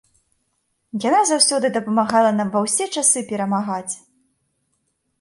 [1.09, 3.89] Яна заўсёды дапамагала нам ва ўсе часы перамагаць!